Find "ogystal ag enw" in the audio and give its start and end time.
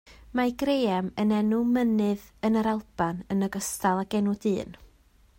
3.49-4.33